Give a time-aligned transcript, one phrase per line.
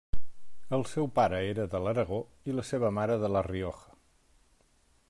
[0.77, 2.19] El seu pare era de l'Aragó
[2.53, 3.97] i la seva mare de La Rioja.